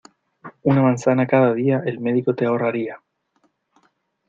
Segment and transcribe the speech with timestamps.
[0.63, 3.03] Una manzana cada día, el médico te ahorraría.